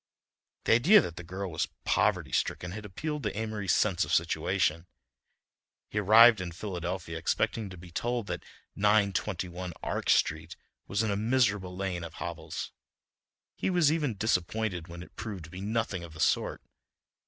The 0.63 0.71
idea 0.73 0.99
that 0.99 1.17
the 1.17 1.23
girl 1.23 1.51
was 1.51 1.67
poverty 1.85 2.31
stricken 2.31 2.71
had 2.71 2.85
appealed 2.85 3.21
to 3.21 3.37
Amory's 3.39 3.71
sense 3.71 4.03
of 4.03 4.11
situation. 4.11 4.87
He 5.91 5.99
arrived 5.99 6.41
in 6.41 6.53
Philadelphia 6.53 7.19
expecting 7.19 7.69
to 7.69 7.77
be 7.77 7.91
told 7.91 8.25
that 8.25 8.43
921 8.75 9.73
Ark 9.83 10.09
Street 10.09 10.55
was 10.87 11.03
in 11.03 11.11
a 11.11 11.15
miserable 11.15 11.75
lane 11.77 12.03
of 12.03 12.15
hovels. 12.15 12.71
He 13.53 13.69
was 13.69 13.91
even 13.91 14.17
disappointed 14.17 14.87
when 14.87 15.03
it 15.03 15.15
proved 15.15 15.43
to 15.43 15.51
be 15.51 15.61
nothing 15.61 16.03
of 16.03 16.13
the 16.13 16.19
sort. 16.19 16.63